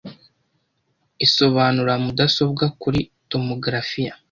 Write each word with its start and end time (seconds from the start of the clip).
isobanura 1.25 1.93
mudasobwa 2.03 2.65
kuri 2.81 2.99
tomogarafiya, 3.29 4.13